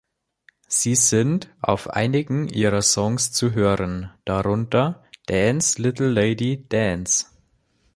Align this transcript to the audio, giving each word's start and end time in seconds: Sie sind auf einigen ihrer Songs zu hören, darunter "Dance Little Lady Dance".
Sie 0.67 0.95
sind 0.95 1.47
auf 1.61 1.87
einigen 1.91 2.47
ihrer 2.47 2.81
Songs 2.81 3.31
zu 3.33 3.51
hören, 3.51 4.11
darunter 4.25 5.03
"Dance 5.29 5.79
Little 5.79 6.07
Lady 6.09 6.65
Dance". 6.67 7.27